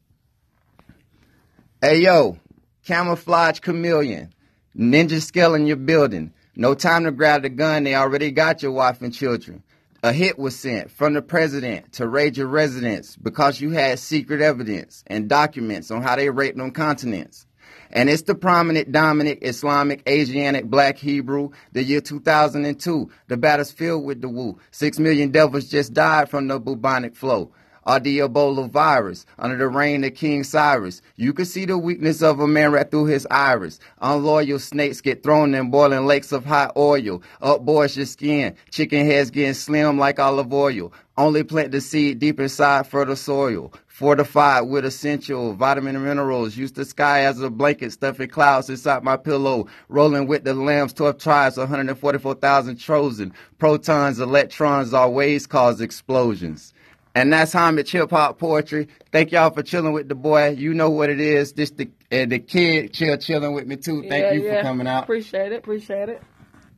Hey 1.80 2.00
yo, 2.00 2.40
camouflage 2.86 3.60
chameleon, 3.60 4.34
ninja 4.76 5.22
scale 5.22 5.54
in 5.54 5.68
your 5.68 5.78
building. 5.78 6.34
No 6.56 6.74
time 6.74 7.04
to 7.04 7.12
grab 7.12 7.44
the 7.44 7.50
gun. 7.50 7.84
They 7.84 7.94
already 7.94 8.32
got 8.32 8.64
your 8.64 8.72
wife 8.72 9.04
and 9.04 9.14
children. 9.14 9.62
A 10.02 10.14
hit 10.14 10.40
was 10.40 10.58
sent 10.58 10.90
from 10.90 11.14
the 11.14 11.22
president 11.22 11.92
to 11.94 12.08
raid 12.08 12.38
your 12.38 12.48
residence 12.48 13.18
because 13.18 13.60
you 13.60 13.72
had 13.72 14.00
secret 14.00 14.40
evidence 14.40 15.04
and 15.08 15.28
documents 15.28 15.92
on 15.92 16.02
how 16.02 16.16
they 16.16 16.30
raped 16.30 16.58
on 16.58 16.72
continents. 16.72 17.46
And 17.92 18.10
it's 18.10 18.22
the 18.22 18.34
prominent, 18.34 18.94
dominant, 18.94 19.40
Islamic, 19.42 20.08
Asiatic, 20.08 20.66
Black 20.66 20.98
Hebrew, 20.98 21.50
the 21.74 21.84
year 21.84 22.00
2002. 22.00 23.10
The 23.28 23.36
battle's 23.36 23.74
filled 23.74 24.06
with 24.06 24.22
the 24.22 24.30
woo. 24.30 24.58
Six 24.72 25.00
million 25.00 25.32
devils 25.32 25.68
just 25.68 25.94
died 25.94 26.30
from 26.30 26.48
the 26.48 26.62
bubonic 26.62 27.18
flow. 27.18 27.52
Ebola 27.98 28.70
virus 28.70 29.26
under 29.40 29.58
the 29.58 29.68
reign 29.68 30.04
of 30.04 30.14
King 30.14 30.44
Cyrus. 30.44 31.02
You 31.16 31.34
could 31.34 31.48
see 31.48 31.66
the 31.66 31.78
weakness 31.78 32.22
of 32.22 32.40
a 32.40 32.48
man 32.48 32.72
right 32.72 32.90
through 32.90 33.06
his 33.06 33.28
iris. 33.32 33.80
Unloyal 34.02 34.60
snakes 34.60 35.02
get 35.02 35.24
thrown 35.24 35.56
in 35.56 35.72
boiling 35.72 36.06
lakes 36.06 36.32
of 36.32 36.46
hot 36.46 36.74
oil. 36.78 37.24
Upboards 37.42 37.98
your 37.98 38.06
skin. 38.06 38.56
Chicken 38.70 39.06
heads 39.06 39.32
getting 39.32 39.56
slim 39.56 39.98
like 39.98 40.20
olive 40.20 40.54
oil. 40.54 40.94
Only 41.18 41.44
plant 41.44 41.72
the 41.72 41.82
seed 41.82 42.20
deep 42.20 42.40
inside 42.40 42.88
fertile 42.88 43.16
soil. 43.16 43.74
Fortified 43.88 44.70
with 44.70 44.86
essential 44.86 45.54
vitamin 45.54 45.96
and 45.98 46.06
minerals. 46.06 46.56
Use 46.56 46.72
the 46.72 46.86
sky 46.86 47.22
as 47.22 47.42
a 47.42 47.50
blanket, 47.50 47.92
stuffing 47.92 48.30
clouds 48.30 48.70
inside 48.70 49.04
my 49.04 49.18
pillow. 49.18 49.68
Rolling 49.90 50.28
with 50.28 50.46
the 50.46 50.54
lambs, 50.54 50.94
12 50.94 51.18
tribes, 51.18 51.58
144,000 51.58 52.78
chosen. 52.78 53.34
Protons, 53.58 54.20
electrons, 54.20 54.94
always 54.94 55.46
cause 55.46 55.82
explosions. 55.82 56.74
And 57.16 57.34
that's 57.34 57.54
homage 57.54 57.92
hip 57.92 58.12
hop 58.12 58.38
poetry. 58.38 58.88
Thank 59.12 59.32
y'all 59.32 59.50
for 59.52 59.64
chilling 59.64 59.94
with 59.94 60.08
the 60.08 60.16
boy. 60.16 60.50
You 60.50 60.74
know 60.74 60.90
what 60.92 61.10
it 61.10 61.20
is. 61.20 61.54
This 61.54 61.72
the 61.72 61.90
uh, 62.12 62.26
the 62.26 62.40
kid 62.40 62.94
chill 62.94 63.18
chilling 63.18 63.54
with 63.54 63.66
me 63.68 63.78
too. 63.78 64.02
Thank 64.08 64.24
Yeah, 64.24 64.32
you 64.34 64.46
yeah. 64.46 64.58
for 64.58 64.62
coming 64.62 64.88
out. 64.88 65.04
Appreciate 65.04 65.52
it. 65.52 65.58
Appreciate 65.60 66.10
it. 66.10 66.22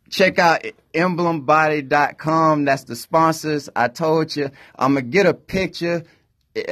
Check 0.10 0.40
out 0.40 0.66
emblembody.com. 0.94 2.66
That's 2.66 2.84
the 2.84 2.96
sponsors. 2.96 3.70
I 3.76 3.88
told 3.88 4.36
you 4.36 4.50
I'm 4.78 4.94
gonna 4.96 5.06
get 5.06 5.26
a 5.26 5.34
picture 5.34 6.04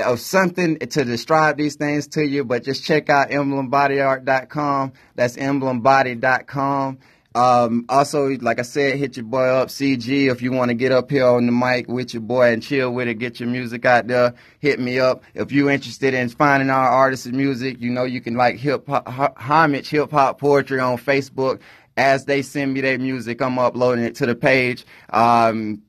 of 0.05 0.19
something 0.19 0.77
to 0.79 1.05
describe 1.05 1.57
these 1.57 1.75
things 1.75 2.07
to 2.09 2.21
you, 2.21 2.43
but 2.43 2.63
just 2.63 2.83
check 2.83 3.09
out 3.09 3.29
emblembodyart.com. 3.29 4.93
That's 5.15 5.37
emblembbody.com. 5.37 6.99
Um, 7.35 7.85
also, 7.89 8.29
like 8.39 8.57
I 8.59 8.63
said, 8.63 8.97
hit 8.97 9.17
your 9.17 9.25
boy 9.25 9.45
up, 9.45 9.69
CG. 9.69 10.31
If 10.31 10.41
you 10.41 10.51
want 10.51 10.69
to 10.69 10.75
get 10.75 10.91
up 10.91 11.11
here 11.11 11.27
on 11.27 11.45
the 11.45 11.51
mic 11.51 11.87
with 11.87 12.13
your 12.13 12.21
boy 12.21 12.51
and 12.51 12.63
chill 12.63 12.91
with 12.91 13.07
it, 13.07 13.15
get 13.15 13.39
your 13.39 13.49
music 13.49 13.85
out 13.85 14.07
there, 14.07 14.33
hit 14.59 14.79
me 14.79 14.99
up. 14.99 15.23
If 15.35 15.51
you're 15.51 15.69
interested 15.69 16.13
in 16.13 16.29
finding 16.29 16.69
our 16.69 16.89
artists' 16.89 17.27
music, 17.27 17.77
you 17.79 17.91
know, 17.91 18.03
you 18.03 18.19
can 18.19 18.33
like 18.33 18.57
hip 18.57 18.87
hop, 18.87 19.37
homage 19.37 19.89
hip 19.89 20.11
hop 20.11 20.39
poetry 20.39 20.79
on 20.79 20.97
Facebook. 20.97 21.59
As 21.95 22.25
they 22.25 22.41
send 22.41 22.73
me 22.73 22.81
their 22.81 22.97
music, 22.97 23.41
I'm 23.41 23.59
uploading 23.59 24.05
it 24.05 24.15
to 24.15 24.25
the 24.25 24.35
page. 24.35 24.85
Um, 25.09 25.83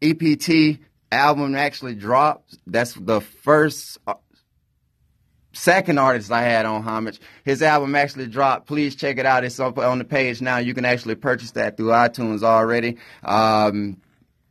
EPT 0.00 0.78
album 1.10 1.54
actually 1.54 1.96
dropped. 1.96 2.56
That's 2.66 2.94
the 2.94 3.20
first 3.20 3.98
uh, 4.06 4.14
second 5.58 5.98
artist 5.98 6.30
I 6.30 6.42
had 6.42 6.66
on 6.66 6.82
Homage. 6.82 7.20
His 7.44 7.62
album 7.62 7.94
actually 7.94 8.26
dropped. 8.26 8.66
Please 8.66 8.94
check 8.94 9.18
it 9.18 9.26
out. 9.26 9.44
It's 9.44 9.60
up 9.60 9.78
on 9.78 9.98
the 9.98 10.04
page 10.04 10.40
now. 10.40 10.58
You 10.58 10.74
can 10.74 10.84
actually 10.84 11.16
purchase 11.16 11.50
that 11.52 11.76
through 11.76 11.88
iTunes 11.88 12.42
already. 12.42 12.96
Um, 13.24 14.00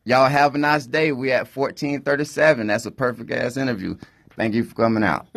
y'all 0.04 0.28
have 0.28 0.54
a 0.54 0.58
nice 0.58 0.86
day. 0.86 1.12
We 1.12 1.32
at 1.32 1.48
1437. 1.54 2.66
That's 2.66 2.86
a 2.86 2.90
perfect 2.90 3.30
ass 3.30 3.56
interview. 3.56 3.96
Thank 4.36 4.54
you 4.54 4.62
for 4.62 4.74
coming 4.74 5.02
out. 5.02 5.26